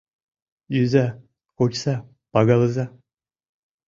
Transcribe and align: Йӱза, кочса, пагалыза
Йӱза, 0.75 1.05
кочса, 1.57 1.95
пагалыза 2.31 2.85